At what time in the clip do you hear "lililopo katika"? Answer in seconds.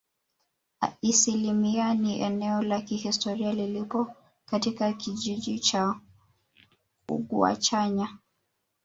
3.53-4.93